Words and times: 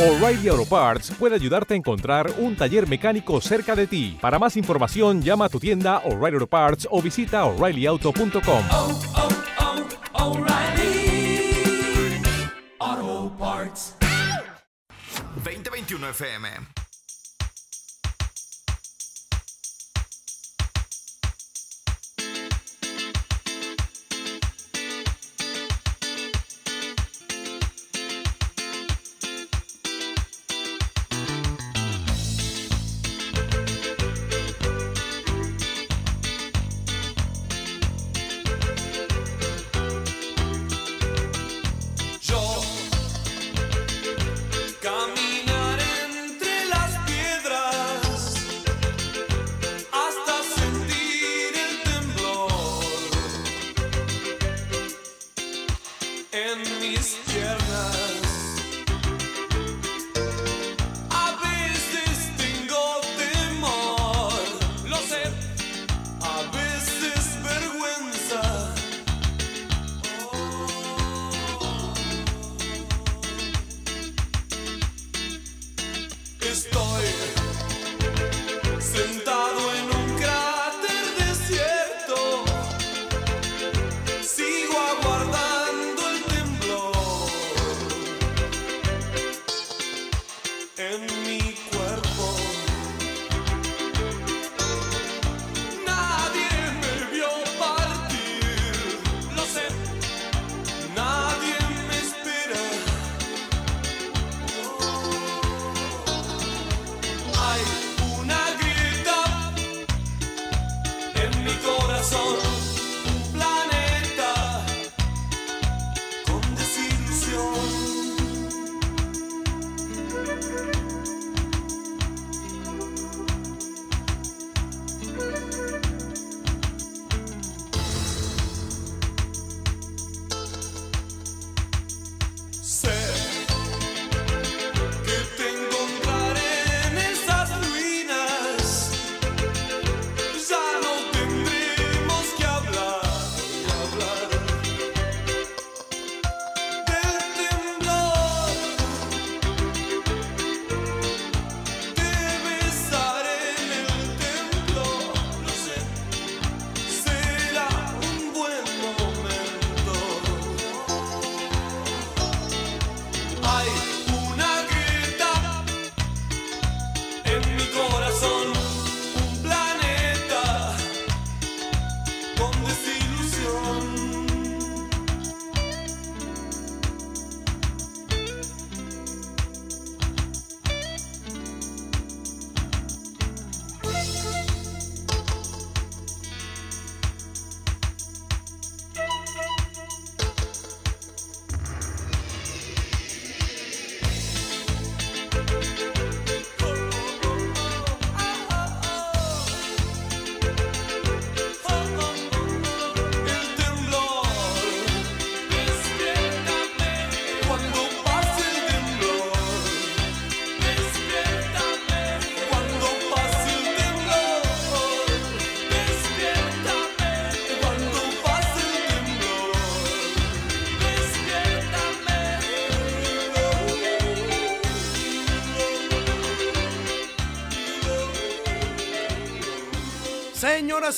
O'Reilly 0.00 0.48
Auto 0.48 0.64
Parts 0.64 1.10
puede 1.10 1.34
ayudarte 1.34 1.74
a 1.74 1.76
encontrar 1.76 2.32
un 2.38 2.56
taller 2.56 2.88
mecánico 2.88 3.38
cerca 3.42 3.76
de 3.76 3.86
ti. 3.86 4.16
Para 4.18 4.38
más 4.38 4.56
información, 4.56 5.20
llama 5.20 5.44
a 5.44 5.48
tu 5.50 5.60
tienda 5.60 5.98
O'Reilly 6.06 6.36
Auto 6.36 6.46
Parts 6.46 6.88
o 6.90 7.02
visita 7.02 7.44
oreillyauto.com. 7.44 8.64
oh, 8.70 9.02
oh, 10.14 10.38
O'Reilly 10.38 11.52
Auto 12.78 13.36
Parts. 13.36 13.94
2021 15.44 16.08
FM. 16.08 16.79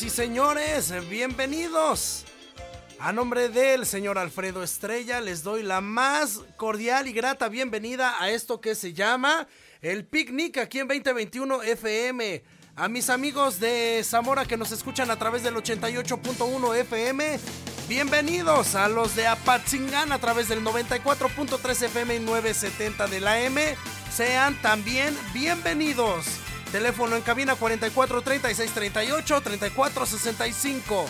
Y 0.00 0.08
señores, 0.08 0.91
bienvenidos. 1.10 2.25
A 2.98 3.12
nombre 3.12 3.50
del 3.50 3.84
señor 3.84 4.16
Alfredo 4.16 4.62
Estrella, 4.62 5.20
les 5.20 5.42
doy 5.42 5.62
la 5.62 5.82
más 5.82 6.41
cordial 6.56 7.08
y 7.08 7.12
grata 7.12 7.50
bienvenida 7.50 8.16
a 8.19 8.30
esto 8.30 8.58
que 8.58 8.75
se 8.75 8.94
llama 8.94 9.47
el 9.82 10.06
Picnic 10.06 10.56
aquí 10.56 10.78
en 10.78 10.88
2021 10.88 11.62
FM. 11.62 12.42
A 12.75 12.88
mis 12.88 13.10
amigos 13.10 13.60
de 13.60 14.00
Zamora 14.03 14.47
que 14.47 14.56
nos 14.56 14.72
escuchan 14.72 15.10
a 15.10 15.19
través 15.19 15.42
del 15.42 15.56
88.1 15.56 16.74
FM, 16.74 17.38
bienvenidos. 17.86 18.74
A 18.74 18.88
los 18.88 19.14
de 19.14 19.26
Apatzingán 19.26 20.10
a 20.10 20.19
través 20.19 20.48
del 20.48 20.64
94.3 20.64 21.82
FM 21.82 22.16
y 22.16 22.20
970 22.20 23.09
de 23.09 23.20
la 23.20 23.42
M, 23.42 23.76
sean 24.10 24.60
también 24.62 25.15
bienvenidos. 25.34 26.41
Teléfono 26.72 27.16
en 27.16 27.22
cabina 27.22 27.54
44 27.54 28.22
36 28.22 28.71
38 28.72 29.41
34 29.42 30.07
65. 30.07 31.07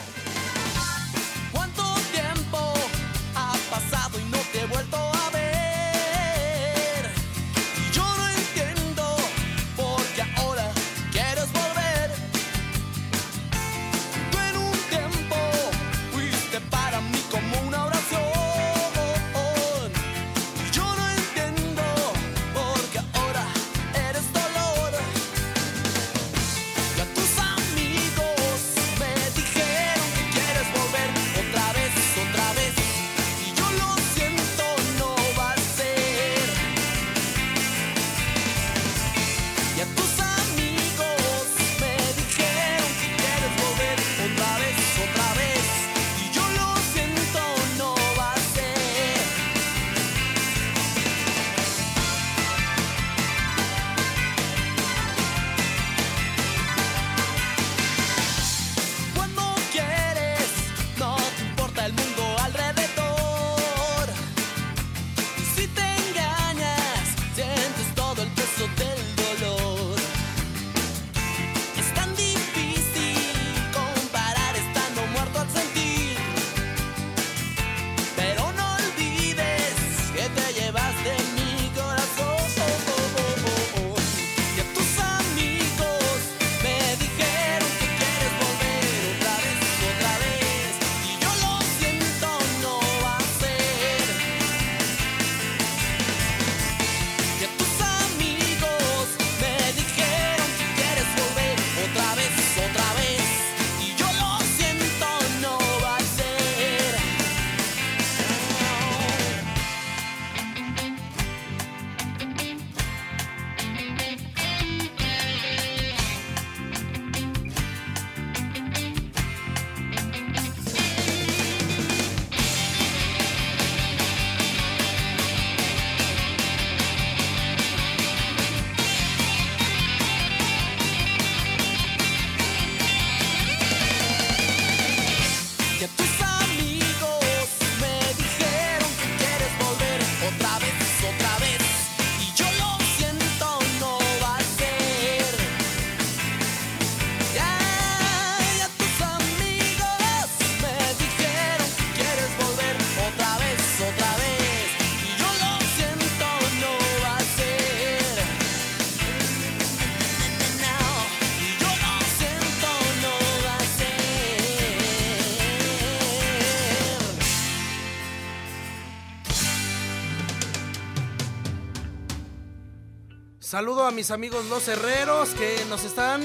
Saludo 173.53 173.85
a 173.85 173.91
mis 173.91 174.11
amigos 174.11 174.47
los 174.47 174.67
herreros 174.67 175.29
que 175.35 175.63
nos 175.69 175.85
están 175.85 176.23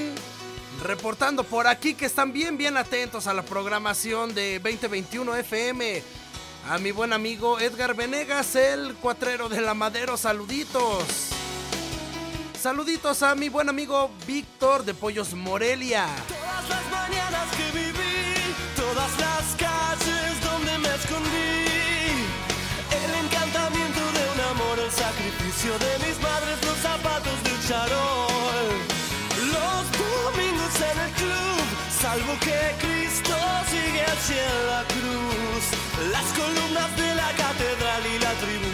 reportando 0.82 1.44
por 1.44 1.66
aquí, 1.66 1.92
que 1.92 2.06
están 2.06 2.32
bien, 2.32 2.56
bien 2.56 2.78
atentos 2.78 3.26
a 3.26 3.34
la 3.34 3.42
programación 3.42 4.34
de 4.34 4.58
2021 4.60 5.36
FM. 5.36 6.02
A 6.70 6.78
mi 6.78 6.90
buen 6.90 7.12
amigo 7.12 7.60
Edgar 7.60 7.94
Venegas, 7.94 8.56
el 8.56 8.94
cuatrero 8.94 9.50
de 9.50 9.60
la 9.60 9.74
Madero, 9.74 10.16
saluditos. 10.16 11.04
Saluditos 12.58 13.22
a 13.22 13.34
mi 13.34 13.50
buen 13.50 13.68
amigo 13.68 14.10
Víctor 14.26 14.86
de 14.86 14.94
Pollos 14.94 15.34
Morelia. 15.34 16.06
Todas 16.28 16.66
las 16.70 16.90
mañanas 16.90 17.46
que 17.58 17.78
viví, 17.78 18.54
todas 18.74 19.20
las 19.20 19.54
calles 19.58 20.40
donde 20.42 20.78
me 20.78 20.94
escondí. 20.94 21.58
El 23.04 23.26
encantamiento 23.26 24.00
de 24.00 24.32
un 24.32 24.40
amor, 24.50 24.78
el 24.78 24.90
sacrificio 24.90 25.78
de 25.78 26.06
mis 26.06 26.18
madres, 26.22 26.64
los 26.64 26.76
zapatos 26.78 27.07
Los 27.68 27.76
domingos 29.92 30.74
en 30.80 30.98
el 31.04 31.12
club, 31.12 31.60
salvo 32.00 32.32
que 32.40 32.74
Cristo 32.80 33.36
sigue 33.68 34.04
hacia 34.04 34.48
la 34.70 34.84
cruz. 34.84 35.64
Las 36.10 36.24
columnas 36.32 36.96
de 36.96 37.14
la 37.14 37.30
catedral 37.32 38.06
y 38.06 38.18
la 38.20 38.32
tribuna 38.40 38.67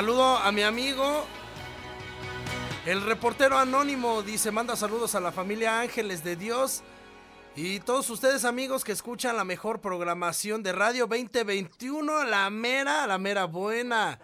Saludo 0.00 0.38
a 0.38 0.50
mi 0.50 0.62
amigo. 0.62 1.26
El 2.86 3.02
reportero 3.02 3.58
anónimo 3.58 4.22
dice, 4.22 4.50
manda 4.50 4.74
saludos 4.74 5.14
a 5.14 5.20
la 5.20 5.30
familia 5.30 5.78
Ángeles 5.78 6.24
de 6.24 6.36
Dios 6.36 6.82
y 7.54 7.80
todos 7.80 8.08
ustedes 8.08 8.46
amigos 8.46 8.82
que 8.82 8.92
escuchan 8.92 9.36
la 9.36 9.44
mejor 9.44 9.82
programación 9.82 10.62
de 10.62 10.72
Radio 10.72 11.06
2021, 11.06 12.24
la 12.24 12.48
mera, 12.48 13.06
la 13.06 13.18
mera 13.18 13.44
buena. 13.44 14.18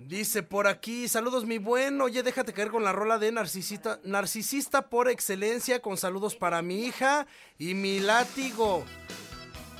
Dice 0.00 0.42
por 0.42 0.66
aquí, 0.66 1.08
saludos 1.08 1.46
mi 1.46 1.56
buen, 1.56 1.98
oye 2.02 2.22
déjate 2.22 2.52
caer 2.52 2.70
con 2.70 2.84
la 2.84 2.92
rola 2.92 3.18
de 3.18 3.32
narcisista, 3.32 4.00
narcisista 4.04 4.90
por 4.90 5.08
excelencia, 5.08 5.80
con 5.80 5.96
saludos 5.96 6.36
para 6.36 6.60
mi 6.60 6.84
hija 6.84 7.26
y 7.58 7.72
mi 7.72 8.00
látigo 8.00 8.84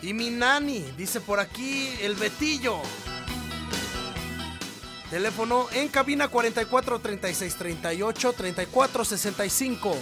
y 0.01 0.15
mi 0.15 0.31
nani, 0.31 0.81
dice 0.97 1.21
por 1.21 1.41
aquí 1.41 1.95
el 2.01 2.15
Betillo. 2.15 2.81
Teléfono 5.11 5.67
en 5.73 5.89
cabina 5.89 6.29
44 6.29 6.99
36 6.99 7.57
38 7.57 8.33
34 8.33 9.05
65. 9.05 9.97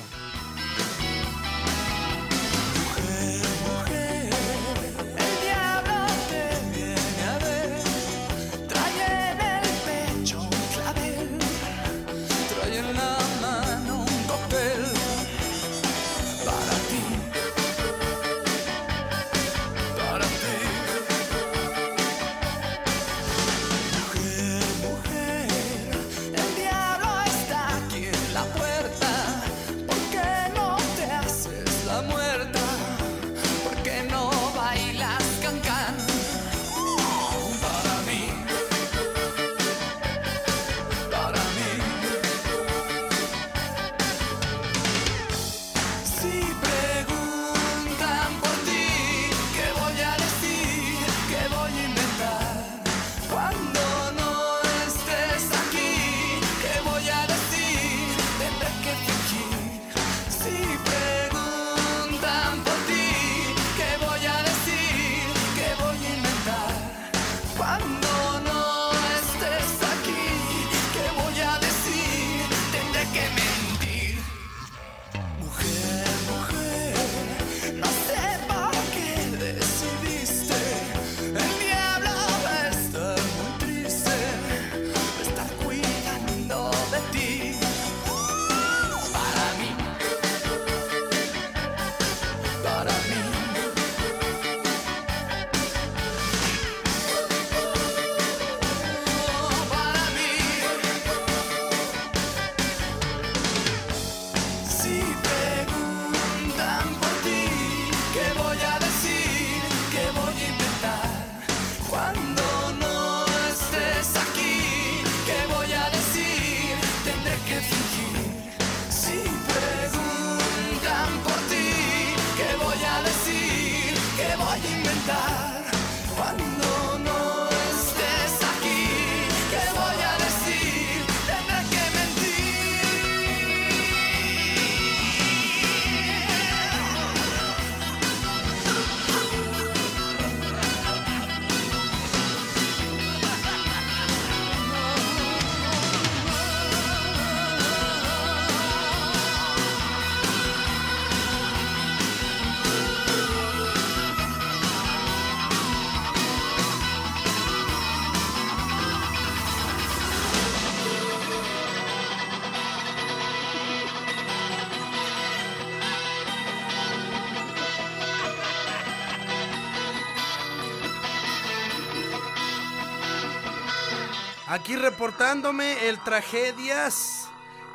Aquí 174.52 174.76
reportándome 174.76 175.88
el 175.88 175.98
Tragedias. 176.00 177.26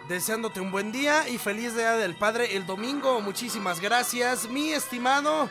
Deseándote 0.08 0.62
un 0.62 0.70
buen 0.70 0.92
día 0.92 1.28
y 1.28 1.40
feliz 1.40 1.74
Día 1.74 1.94
del 1.94 2.16
Padre 2.16 2.56
el 2.56 2.68
domingo. 2.68 3.20
Muchísimas 3.20 3.80
gracias, 3.80 4.48
mi 4.48 4.74
estimado. 4.74 5.50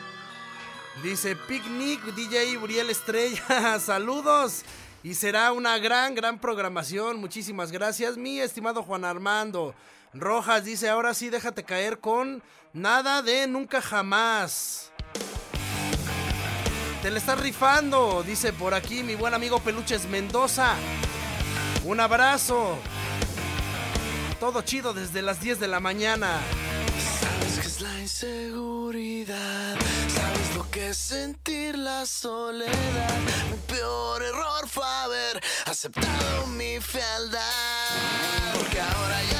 Dice 1.03 1.35
Picnic 1.35 2.01
DJ 2.15 2.57
Uriel 2.57 2.89
Estrella. 2.89 3.77
Saludos. 3.81 4.63
Y 5.03 5.15
será 5.15 5.51
una 5.51 5.77
gran, 5.79 6.15
gran 6.15 6.39
programación. 6.39 7.19
Muchísimas 7.19 7.73
gracias, 7.73 8.15
mi 8.15 8.39
estimado 8.39 8.81
Juan 8.81 9.03
Armando. 9.03 9.75
Rojas 10.13 10.63
dice, 10.63 10.87
ahora 10.87 11.13
sí 11.13 11.27
déjate 11.29 11.65
caer 11.65 11.99
con 11.99 12.41
nada 12.71 13.21
de 13.21 13.47
nunca 13.47 13.81
jamás. 13.81 14.93
Te 17.01 17.11
le 17.11 17.19
estás 17.19 17.37
rifando, 17.41 18.23
dice 18.23 18.53
por 18.53 18.73
aquí 18.73 19.03
mi 19.03 19.15
buen 19.15 19.33
amigo 19.33 19.59
Peluches 19.59 20.05
Mendoza. 20.07 20.73
Un 21.87 22.01
abrazo. 22.01 22.77
Todo 24.41 24.61
chido 24.61 24.93
desde 24.93 25.21
las 25.21 25.39
10 25.39 25.61
de 25.61 25.69
la 25.69 25.79
mañana. 25.79 26.41
Sabes 27.21 27.59
que 27.61 27.67
es 27.67 27.79
la 27.79 27.99
inseguridad, 28.01 29.77
sabes 30.13 30.55
lo 30.57 30.69
que 30.69 30.89
es 30.89 30.97
sentir 30.97 31.77
la 31.77 32.05
soledad. 32.05 33.17
Mi 33.49 33.57
peor 33.73 34.21
error 34.21 34.67
fue 34.67 34.83
haber 34.85 35.41
aceptado 35.65 36.47
mi 36.47 36.77
fealdad. 36.81 37.39
Porque 38.53 38.81
ahora 38.81 39.23
ya 39.31 39.36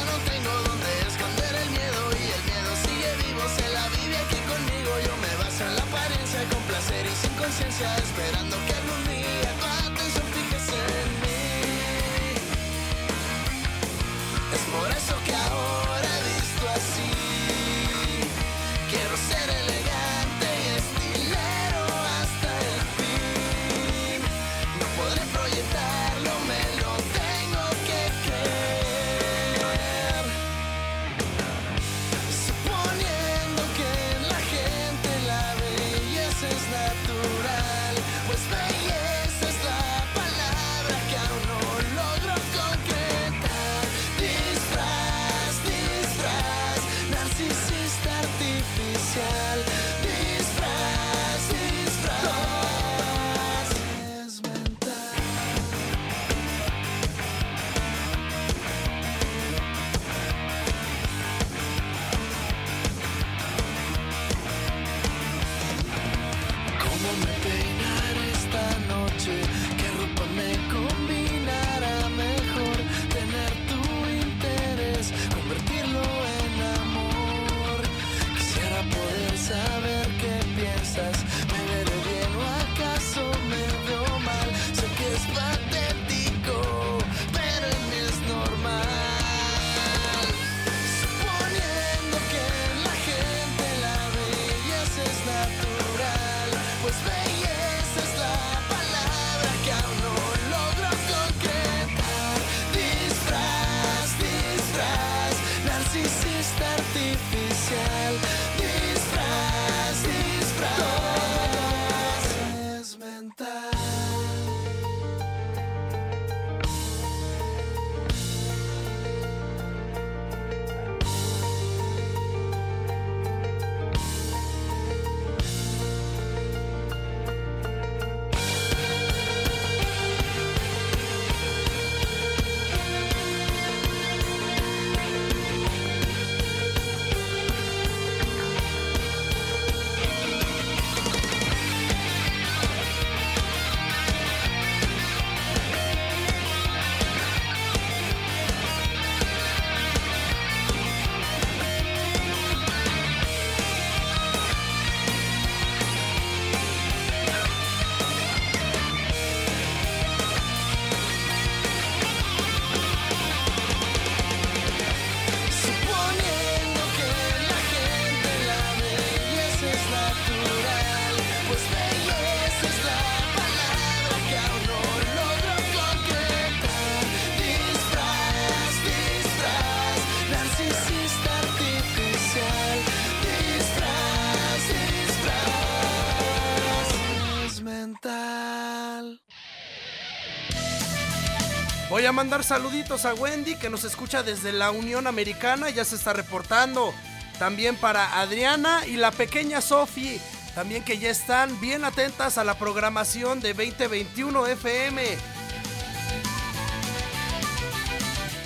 a 192.08 192.12
mandar 192.13 192.43
saluditos 192.43 193.06
a 193.06 193.13
Wendy 193.13 193.56
que 193.56 193.70
nos 193.70 193.84
escucha 193.84 194.24
desde 194.24 194.54
la 194.54 194.72
Unión 194.72 195.08
Americana, 195.08 195.70
ya 195.70 195.84
se 195.84 195.96
está 195.96 196.13
reportando. 196.13 196.93
También 197.38 197.76
para 197.76 198.20
Adriana 198.20 198.86
y 198.88 198.96
la 198.98 199.12
pequeña 199.12 199.62
Sophie, 199.62 200.22
también 200.56 200.84
que 200.84 200.98
ya 200.98 201.10
están 201.10 201.60
bien 201.60 201.84
atentas 201.84 202.38
a 202.38 202.43
la 202.43 202.58
programación 202.58 203.41
de 203.41 203.54
2021 203.54 204.48
FM. 204.48 205.17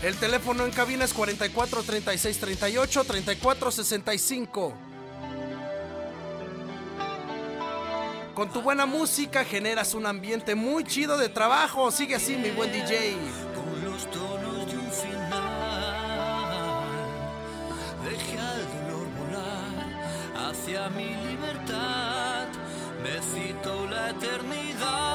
El 0.02 0.16
teléfono 0.16 0.66
en 0.66 0.72
cabina 0.72 1.06
es 1.06 1.14
44 1.14 1.84
36 1.84 2.40
38 2.40 3.04
34 3.04 3.72
65. 3.72 4.74
Con 8.34 8.50
tu 8.50 8.62
buena 8.62 8.86
música 8.86 9.46
generas 9.46 9.94
un 9.94 10.06
ambiente 10.06 10.56
muy 10.56 10.84
chido 10.84 11.18
de 11.18 11.30
trabajo. 11.30 11.92
Sigue 11.92 12.16
así, 12.16 12.38
mi 12.38 12.50
buen 12.50 12.72
DJ 12.72 13.16
los 14.02 14.12
tonos 14.12 14.66
de 14.68 14.78
un 14.78 14.92
final. 14.92 15.32
Dejé 18.04 18.40
al 18.40 18.66
dolor 18.74 19.08
volar 19.18 20.50
hacia 20.50 20.90
mi 20.90 21.10
libertad, 21.28 22.48
me 23.04 23.22
citó 23.22 23.86
la 23.88 24.10
eternidad. 24.10 25.11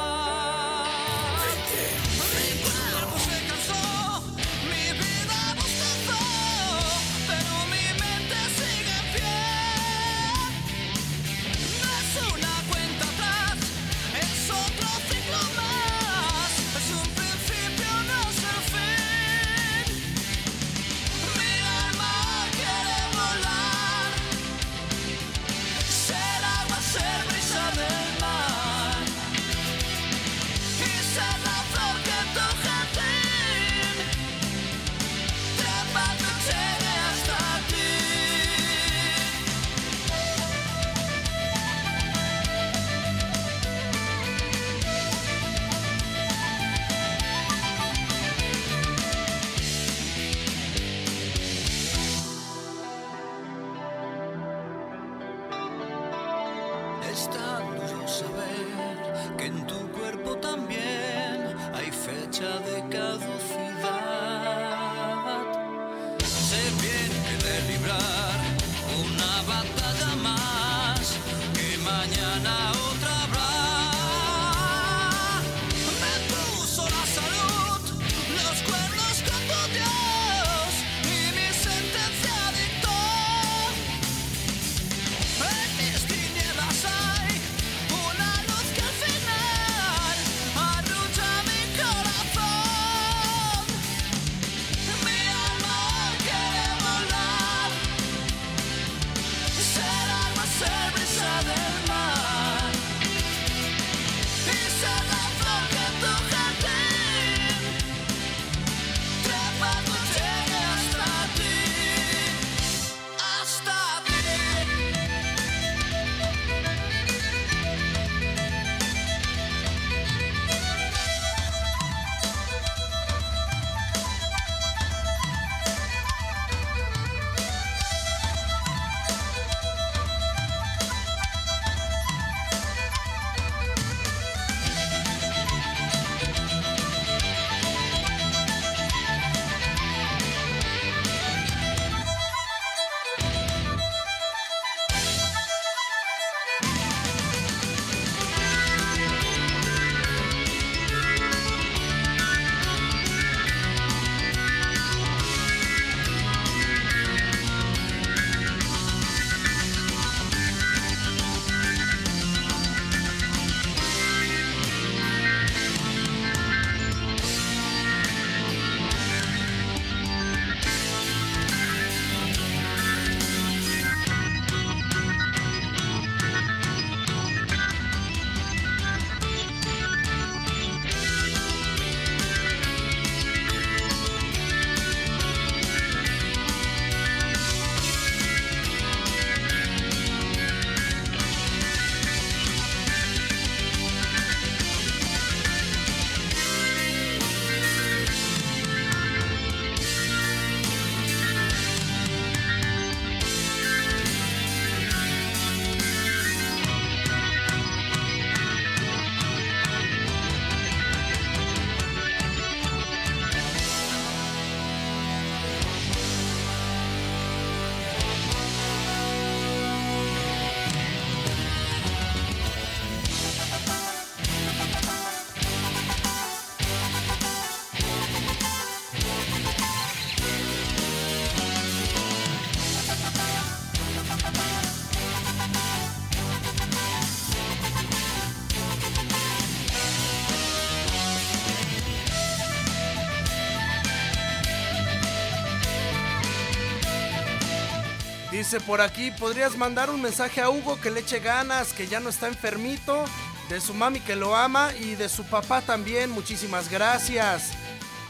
Dice 248.47 248.61
por 248.61 248.81
aquí, 248.81 249.11
¿podrías 249.11 249.57
mandar 249.57 249.91
un 249.91 250.01
mensaje 250.01 250.41
a 250.41 250.51
Hugo 250.51 250.81
que 250.81 250.93
le 250.93 251.01
eche 251.01 251.19
ganas, 251.19 251.73
que 251.73 251.89
ya 251.89 251.99
no 251.99 252.09
está 252.09 252.29
enfermito? 252.29 253.05
De 253.49 253.61
su 253.61 253.75
mami 253.75 253.99
que 253.99 254.15
lo 254.15 254.37
ama 254.37 254.73
y 254.73 254.95
de 254.95 255.09
su 255.09 255.25
papá 255.25 255.63
también, 255.63 256.13
muchísimas 256.13 256.71
gracias. 256.71 257.51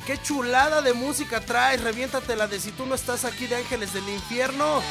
Qué 0.06 0.20
chulada 0.20 0.82
de 0.82 0.92
música 0.92 1.40
traes, 1.40 1.80
reviéntatela 1.80 2.48
de 2.48 2.60
si 2.60 2.70
tú 2.72 2.84
no 2.84 2.94
estás 2.94 3.24
aquí 3.24 3.46
de 3.46 3.56
Ángeles 3.56 3.94
del 3.94 4.06
Infierno. 4.10 4.82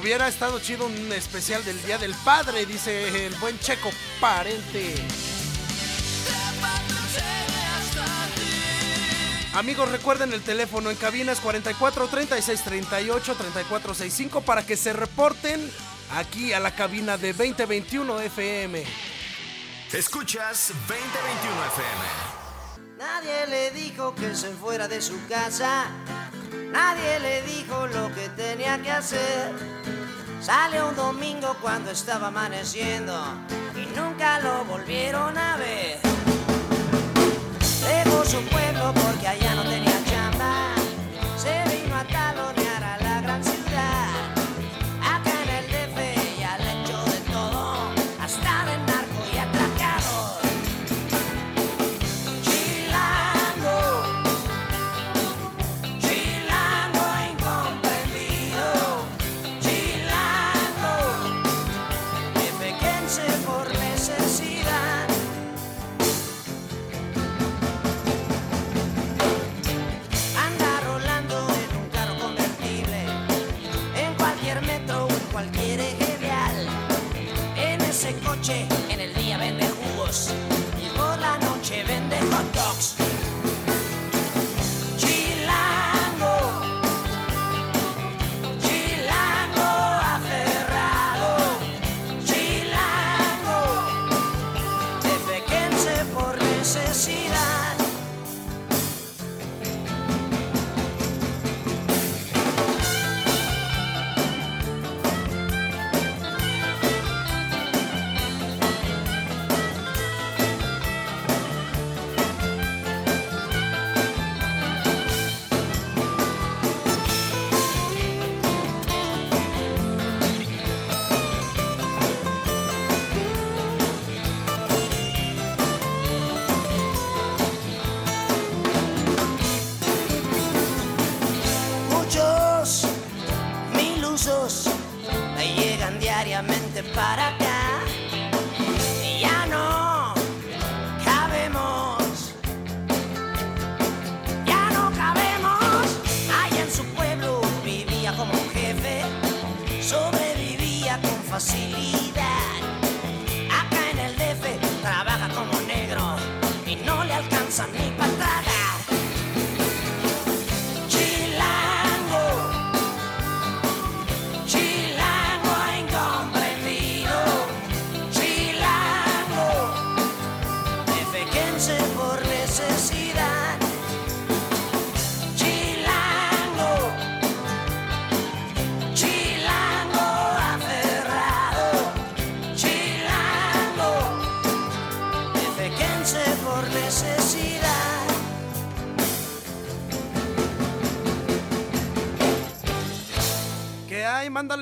Hubiera 0.00 0.26
estado 0.26 0.58
chido 0.58 0.86
un 0.86 1.12
especial 1.12 1.62
del 1.66 1.84
Día 1.84 1.98
del 1.98 2.14
Padre, 2.24 2.64
dice 2.64 3.26
el 3.26 3.34
buen 3.34 3.60
Checo 3.60 3.90
Parente. 4.22 4.94
Amigos, 9.54 9.90
recuerden 9.90 10.32
el 10.32 10.40
teléfono 10.40 10.90
en 10.90 10.96
cabinas 10.96 11.40
44 11.40 12.08
36 12.08 12.64
38 12.64 13.34
34 13.34 13.94
65 13.94 14.40
para 14.40 14.64
que 14.64 14.78
se 14.78 14.94
reporten 14.94 15.70
aquí 16.14 16.54
a 16.54 16.60
la 16.60 16.74
cabina 16.74 17.18
de 17.18 17.34
2021 17.34 18.20
FM. 18.20 18.82
Escuchas 19.92 20.72
2021 20.88 21.64
FM. 21.66 22.42
Nadie 22.96 23.46
le 23.48 23.70
dijo 23.72 24.14
que 24.14 24.34
se 24.34 24.48
fuera 24.52 24.88
de 24.88 25.02
su 25.02 25.20
casa. 25.28 25.86
Nadie 26.70 27.20
le 27.20 27.42
dijo 27.42 27.86
lo 27.88 28.10
que 28.14 28.30
tenía 28.30 28.80
que 28.80 28.90
hacer. 28.90 29.52
Sale 30.40 30.82
un 30.82 30.96
domingo 30.96 31.58
cuando 31.60 31.90
estaba 31.90 32.28
amaneciendo 32.28 33.22
y 33.74 33.84
nunca 33.98 34.40
lo 34.40 34.64
volvieron 34.64 35.36
a 35.36 35.58
ver. 35.58 36.31
Dejó 37.84 38.24
su 38.24 38.40
pueblo 38.48 38.92
porque 38.94 39.28
allá 39.28 39.54
no 39.54 39.62
tenía 39.62 40.04
chamba. 40.04 40.74
Se 41.36 41.76
vino 41.76 41.96
a 41.96 42.04
talonear 42.04 42.61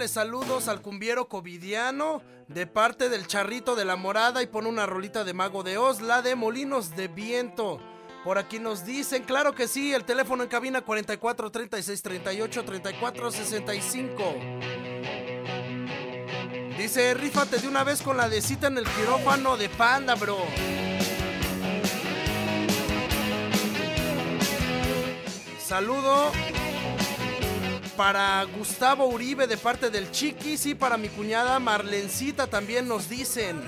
saludos 0.09 0.69
al 0.69 0.83
cumbiero 0.83 1.29
covidiano 1.29 2.23
de 2.49 2.67
parte 2.67 3.09
del 3.09 3.27
charrito 3.27 3.77
de 3.77 3.85
la 3.85 3.97
morada 3.97 4.43
y 4.43 4.47
pone 4.47 4.69
una 4.69 4.87
rolita 4.87 5.25
de 5.25 5.35
mago 5.35 5.63
de 5.63 5.79
Oz, 5.79 6.01
la 6.01 6.23
de 6.23 6.35
molinos 6.35 6.97
de 6.97 7.09
viento. 7.09 7.81
Por 8.25 8.39
aquí 8.39 8.59
nos 8.59 8.85
dicen, 8.85 9.25
claro 9.25 9.55
que 9.55 9.69
sí, 9.69 9.95
el 9.95 10.05
teléfono 10.05 10.43
en 10.43 10.49
cabina 10.49 10.83
44 10.83 11.51
36 11.51 12.03
38 12.03 12.65
34 12.65 13.31
65. 13.31 14.35
Dice, 16.77 17.15
rífate 17.15 17.59
de 17.59 17.69
una 17.69 17.85
vez 17.85 18.03
con 18.03 18.17
la 18.17 18.29
de 18.29 18.41
cita 18.43 18.67
en 18.67 18.79
el 18.79 18.85
quirófano 18.85 19.57
de 19.57 19.69
Panda, 19.69 20.15
bro. 20.15 20.39
Saludo 25.59 26.33
para 28.01 28.43
Gustavo 28.45 29.05
Uribe 29.09 29.47
de 29.47 29.59
parte 29.59 29.91
del 29.91 30.11
Chiquis 30.11 30.65
y 30.65 30.75
para 30.75 30.97
mi 30.97 31.11
cuñada 31.11 31.59
Marlencita 31.59 32.47
también 32.47 32.89
nos 32.89 33.11
dicen. 33.11 33.61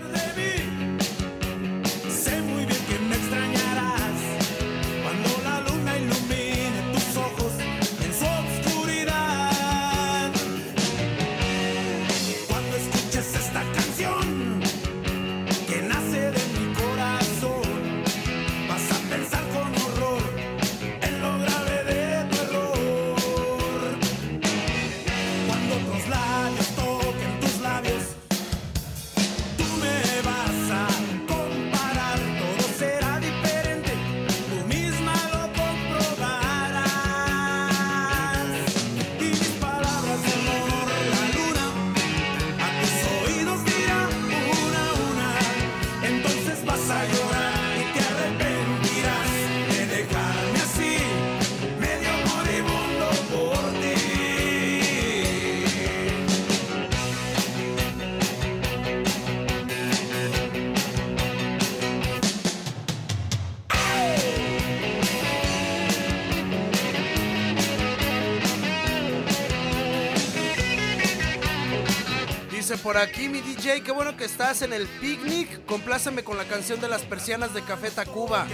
Por 72.82 72.96
aquí 72.96 73.28
mi 73.28 73.40
DJ, 73.40 73.82
qué 73.82 73.92
bueno 73.92 74.16
que 74.16 74.24
estás 74.24 74.62
en 74.62 74.72
el 74.72 74.86
picnic. 74.86 75.64
Compláceme 75.66 76.24
con 76.24 76.36
la 76.36 76.44
canción 76.44 76.80
de 76.80 76.88
las 76.88 77.02
persianas 77.02 77.54
de 77.54 77.62
Café 77.62 77.90
Tacuba. 77.90 78.46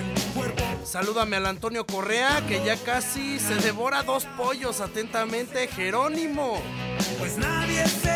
Salúdame 0.84 1.36
al 1.36 1.46
Antonio 1.46 1.86
Correa, 1.86 2.42
que 2.46 2.62
ya 2.64 2.76
casi 2.76 3.38
se 3.38 3.54
devora 3.56 4.02
dos 4.02 4.26
pollos. 4.36 4.80
Atentamente, 4.80 5.68
Jerónimo. 5.68 6.60
Pues 7.18 7.38
nadie 7.38 7.86
será 7.86 8.07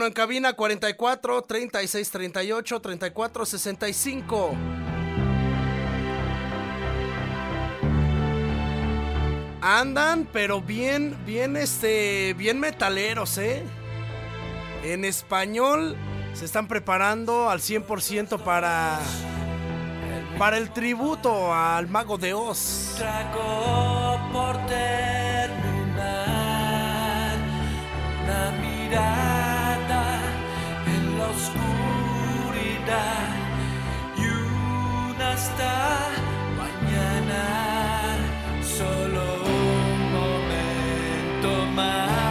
Teléfono 0.00 0.06
en 0.06 0.12
cabina 0.14 0.52
44 0.54 1.42
36 1.42 2.10
38 2.10 2.80
34 2.80 3.44
65. 3.44 4.54
Andan, 9.60 10.26
pero 10.32 10.62
bien, 10.62 11.18
bien, 11.26 11.54
este, 11.56 12.34
bien 12.34 12.58
metaleros, 12.60 13.36
¿eh? 13.36 13.62
En 14.84 15.04
español 15.04 15.98
se 16.32 16.46
están 16.46 16.66
preparando 16.66 17.50
al 17.50 17.60
100% 17.60 18.42
para, 18.42 18.98
para 20.38 20.56
el 20.56 20.72
tributo 20.72 21.52
al 21.52 21.88
mago 21.88 22.16
de 22.16 22.32
Oz. 22.32 22.94
Trago 22.96 24.18
por 24.32 24.56
terminar 24.66 26.30
una 28.24 28.50
mirada 28.62 29.49
y 34.16 34.26
una 34.26 35.32
hasta 35.32 35.74
mañana. 36.60 37.42
Solo 38.62 39.22
un 39.44 40.12
momento 40.18 41.66
más 41.76 42.29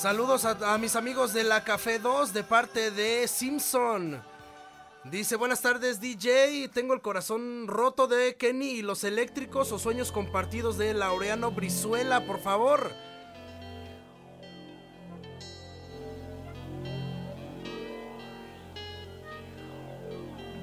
Saludos 0.00 0.46
a, 0.46 0.78
mis 0.78 0.96
amigos 0.96 1.34
de 1.34 1.44
la 1.44 1.62
Café 1.62 1.98
2 1.98 2.32
de 2.32 2.42
parte 2.42 2.90
de 2.90 3.28
Simpson. 3.28 4.18
Dice, 5.04 5.36
buenas 5.36 5.60
tardes 5.60 6.00
DJ, 6.00 6.70
tengo 6.72 6.94
el 6.94 7.02
corazón 7.02 7.66
roto 7.68 8.06
de 8.06 8.34
Kenny 8.34 8.70
y 8.70 8.80
los 8.80 9.04
eléctricos 9.04 9.72
o 9.72 9.78
sueños 9.78 10.10
compartidos 10.10 10.78
de 10.78 10.94
Laureano 10.94 11.50
Brizuela, 11.50 12.24
por 12.24 12.40
favor. 12.40 12.94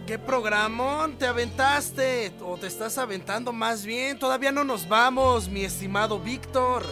¿Qué 0.07 0.17
programón 0.17 1.19
te 1.19 1.27
aventaste? 1.27 2.33
¿O 2.41 2.57
te 2.57 2.65
estás 2.65 2.97
aventando 2.97 3.53
más 3.53 3.85
bien? 3.85 4.17
Todavía 4.17 4.51
no 4.51 4.63
nos 4.63 4.89
vamos, 4.89 5.47
mi 5.47 5.63
estimado 5.63 6.19
Víctor. 6.19 6.83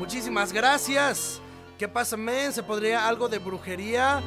Muchísimas 0.00 0.50
gracias. 0.54 1.39
¿Qué 1.80 1.88
pasa, 1.88 2.14
men? 2.14 2.52
¿Se 2.52 2.62
podría 2.62 3.08
algo 3.08 3.26
de 3.26 3.38
brujería? 3.38 4.20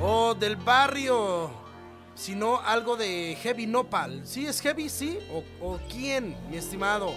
¿O 0.00 0.34
del 0.34 0.56
barrio? 0.56 1.50
Si 2.14 2.34
no, 2.34 2.58
algo 2.58 2.96
de 2.96 3.36
Heavy 3.42 3.66
Nopal. 3.66 4.26
¿Sí 4.26 4.46
es 4.46 4.62
Heavy? 4.62 4.88
¿Sí? 4.88 5.18
¿O, 5.30 5.44
o 5.60 5.78
quién, 5.90 6.34
mi 6.48 6.56
estimado? 6.56 7.12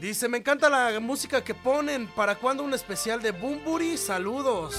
Dice, 0.00 0.28
me 0.28 0.38
encanta 0.38 0.68
la 0.68 0.98
música 0.98 1.44
que 1.44 1.54
ponen. 1.54 2.08
¿Para 2.08 2.34
cuándo 2.34 2.64
un 2.64 2.74
especial 2.74 3.22
de 3.22 3.30
Bumburi? 3.30 3.96
Saludos. 3.96 4.74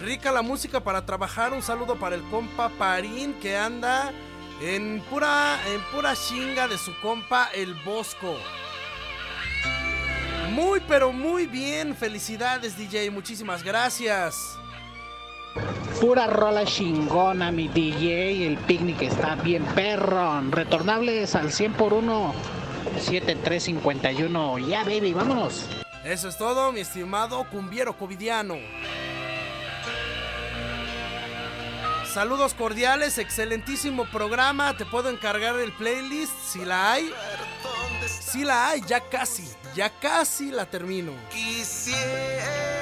Rica 0.00 0.32
la 0.32 0.42
música 0.42 0.82
para 0.82 1.06
trabajar. 1.06 1.52
Un 1.52 1.62
saludo 1.62 1.94
para 1.94 2.16
el 2.16 2.22
compa 2.22 2.70
Parín 2.70 3.34
que 3.34 3.56
anda 3.56 4.12
en 4.62 5.00
pura, 5.10 5.58
en 5.66 5.80
pura 5.92 6.14
chinga 6.14 6.68
de 6.68 6.78
su 6.78 6.92
compa 7.00 7.48
el 7.52 7.74
Bosco. 7.84 8.36
Muy, 10.50 10.80
pero 10.86 11.12
muy 11.12 11.46
bien. 11.46 11.96
Felicidades, 11.96 12.76
DJ. 12.76 13.10
Muchísimas 13.10 13.64
gracias. 13.64 14.56
Pura 16.00 16.26
rola 16.28 16.64
chingona, 16.64 17.50
mi 17.50 17.68
DJ. 17.68 18.46
El 18.46 18.56
picnic 18.58 19.02
está 19.02 19.34
bien 19.36 19.64
perro. 19.74 20.40
Retornables 20.50 21.34
al 21.34 21.52
100 21.52 21.72
por 21.72 21.92
1. 21.92 22.34
7351. 23.00 24.58
Ya, 24.58 24.84
baby, 24.84 25.12
vámonos. 25.12 25.66
Eso 26.04 26.28
es 26.28 26.36
todo, 26.36 26.72
mi 26.72 26.80
estimado 26.80 27.44
cumbiero 27.50 27.96
covidiano. 27.96 28.56
Saludos 32.12 32.52
cordiales, 32.52 33.16
excelentísimo 33.16 34.04
programa. 34.04 34.76
Te 34.76 34.84
puedo 34.84 35.08
encargar 35.08 35.58
el 35.58 35.72
playlist 35.72 36.32
si 36.46 36.62
la 36.62 36.92
hay. 36.92 37.10
Si 38.06 38.44
la 38.44 38.68
hay, 38.68 38.82
ya 38.86 39.00
casi, 39.08 39.48
ya 39.74 39.88
casi 39.98 40.50
la 40.50 40.66
termino. 40.66 41.12
Quisiera 41.30 42.81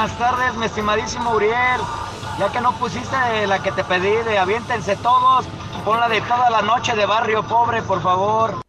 Buenas 0.00 0.18
tardes, 0.18 0.56
mi 0.56 0.64
estimadísimo 0.64 1.34
Uriel. 1.34 1.78
Ya 2.38 2.50
que 2.50 2.62
no 2.62 2.72
pusiste 2.78 3.46
la 3.46 3.62
que 3.62 3.70
te 3.70 3.84
pedí 3.84 4.08
de 4.24 4.38
aviéntense 4.38 4.96
todos, 4.96 5.44
pon 5.84 6.00
la 6.00 6.08
de 6.08 6.22
toda 6.22 6.48
la 6.48 6.62
noche 6.62 6.96
de 6.96 7.04
barrio 7.04 7.46
pobre, 7.46 7.82
por 7.82 8.00
favor. 8.00 8.62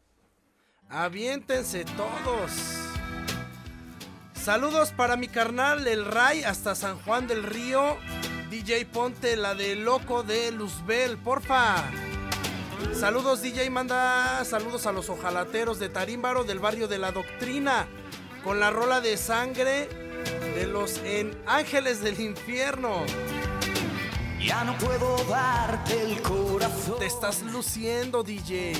Aviéntense 0.89 1.85
todos. 1.85 2.51
Saludos 4.33 4.91
para 4.91 5.15
mi 5.15 5.29
carnal, 5.29 5.87
el 5.87 6.03
Ray, 6.03 6.43
hasta 6.43 6.75
San 6.75 6.99
Juan 6.99 7.27
del 7.27 7.43
Río. 7.43 7.95
DJ 8.49 8.85
Ponte, 8.87 9.37
la 9.37 9.55
de 9.55 9.77
Loco 9.77 10.23
de 10.23 10.51
Luzbel, 10.51 11.17
porfa. 11.17 11.75
Saludos, 12.93 13.41
DJ, 13.41 13.69
manda 13.69 14.43
saludos 14.43 14.85
a 14.85 14.91
los 14.91 15.07
ojalateros 15.09 15.79
de 15.79 15.87
Tarímbaro 15.87 16.43
del 16.43 16.59
barrio 16.59 16.89
de 16.89 16.97
la 16.97 17.13
Doctrina. 17.13 17.87
Con 18.43 18.59
la 18.59 18.69
rola 18.69 18.99
de 18.99 19.15
sangre 19.15 20.00
de 20.55 20.67
los 20.67 20.97
en 20.99 21.37
Ángeles 21.45 22.01
del 22.01 22.19
Infierno. 22.19 23.03
Ya 24.39 24.63
no 24.63 24.77
puedo 24.77 25.17
darte 25.25 26.01
el 26.01 26.21
corazón. 26.21 26.99
Te 26.99 27.05
estás 27.05 27.41
luciendo, 27.43 28.23
DJ. 28.23 28.73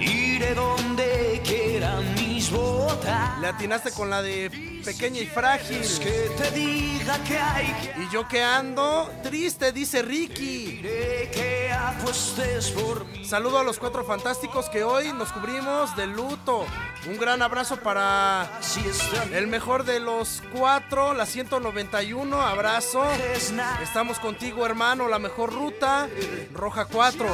Iré 0.00 0.54
donde 0.54 1.40
quieran 1.44 2.14
mis 2.14 2.50
botas. 2.50 3.38
Le 3.40 3.48
atinaste 3.48 3.90
con 3.92 4.10
la 4.10 4.22
de 4.22 4.80
pequeña 4.84 5.20
y 5.20 5.26
frágil. 5.26 5.82
Que 6.00 6.30
te 6.36 6.50
diga 6.50 7.18
que 7.24 7.38
hay 7.38 7.66
que 7.66 8.02
Y 8.02 8.08
yo 8.12 8.28
que 8.28 8.42
ando 8.42 9.10
triste, 9.22 9.72
dice 9.72 10.02
Ricky. 10.02 10.80
Iré 10.80 11.30
que 11.32 11.72
apuestes 11.72 12.70
por 12.70 13.06
mí. 13.06 13.24
Saludo 13.24 13.58
a 13.58 13.64
los 13.64 13.78
cuatro 13.78 14.04
fantásticos 14.04 14.68
que 14.68 14.84
hoy 14.84 15.12
nos 15.12 15.32
cubrimos 15.32 15.96
de 15.96 16.06
luto. 16.06 16.66
Un 17.06 17.18
gran 17.18 17.42
abrazo 17.42 17.76
para 17.76 18.48
el 19.32 19.46
mejor 19.46 19.84
de 19.84 20.00
los 20.00 20.42
cuatro, 20.52 21.12
la 21.12 21.26
191. 21.26 22.40
Abrazo. 22.40 23.04
Estamos 23.82 24.18
contigo, 24.18 24.64
hermano. 24.64 25.08
La 25.08 25.18
mejor 25.18 25.52
ruta, 25.52 26.08
Roja 26.52 26.86
4. 26.86 27.26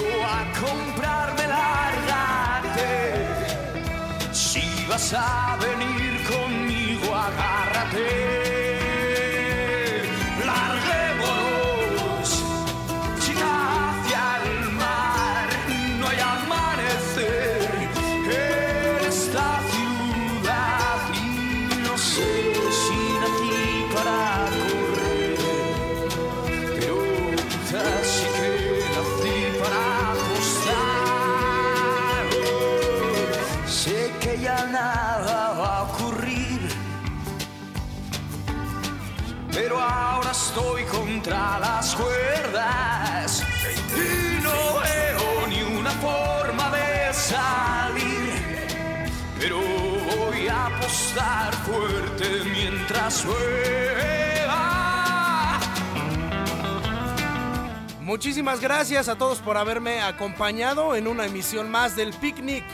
A 0.00 0.44
comprarme 0.60 1.44
largarte. 1.46 2.90
Si 4.32 4.86
vas 4.88 5.12
a 5.14 5.56
venir 5.60 6.22
conmigo, 6.24 7.14
agárrate. 7.14 8.47
Pero 39.60 39.80
ahora 39.80 40.30
estoy 40.30 40.84
contra 40.84 41.58
las 41.58 41.96
cuerdas. 41.96 43.42
Y 43.92 44.40
no 44.40 44.78
veo 44.80 45.46
ni 45.48 45.62
una 45.76 45.90
forma 45.90 46.70
de 46.70 47.12
salir. 47.12 48.34
Pero 49.36 49.58
voy 49.58 50.46
a 50.46 50.66
apostar 50.66 51.52
fuerte 51.66 52.44
mientras 52.52 53.24
llueva. 53.24 54.54
Muchísimas 58.00 58.60
gracias 58.60 59.08
a 59.08 59.18
todos 59.18 59.40
por 59.40 59.56
haberme 59.56 60.02
acompañado 60.02 60.94
en 60.94 61.08
una 61.08 61.26
emisión 61.26 61.68
más 61.68 61.96
del 61.96 62.12
Picnic. 62.12 62.64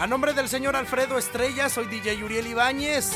A 0.00 0.08
nombre 0.08 0.32
del 0.32 0.48
señor 0.48 0.74
Alfredo 0.74 1.16
Estrella, 1.16 1.68
soy 1.68 1.86
DJ 1.86 2.24
Uriel 2.24 2.48
Ibáñez. 2.48 3.12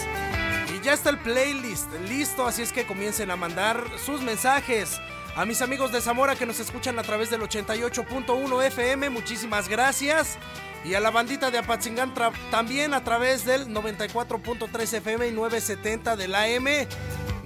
Ya 0.88 0.94
está 0.94 1.10
el 1.10 1.18
playlist 1.18 1.92
listo, 2.08 2.46
así 2.46 2.62
es 2.62 2.72
que 2.72 2.86
comiencen 2.86 3.30
a 3.30 3.36
mandar 3.36 3.84
sus 4.02 4.22
mensajes. 4.22 4.98
A 5.36 5.44
mis 5.44 5.60
amigos 5.60 5.92
de 5.92 6.00
Zamora 6.00 6.34
que 6.34 6.46
nos 6.46 6.60
escuchan 6.60 6.98
a 6.98 7.02
través 7.02 7.28
del 7.28 7.42
88.1 7.42 8.64
FM, 8.64 9.10
muchísimas 9.10 9.68
gracias. 9.68 10.38
Y 10.86 10.94
a 10.94 11.00
la 11.00 11.10
bandita 11.10 11.50
de 11.50 11.58
Apatzingán 11.58 12.14
también 12.50 12.94
a 12.94 13.04
través 13.04 13.44
del 13.44 13.68
94.3 13.68 14.94
FM 14.94 15.28
y 15.28 15.32
970 15.32 16.16
del 16.16 16.34
AM. 16.34 16.88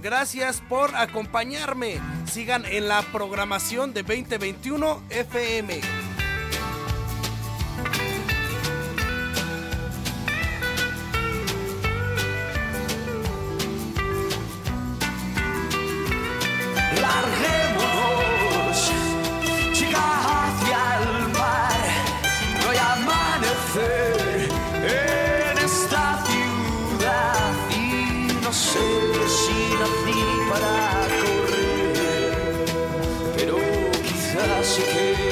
Gracias 0.01 0.63
por 0.69 0.95
acompañarme. 0.95 1.99
Sigan 2.31 2.65
en 2.65 2.87
la 2.87 3.03
programación 3.03 3.93
de 3.93 4.05
2021 4.05 5.03
FM. 5.11 6.02
Quizás 34.75 34.87
sí 34.87 35.32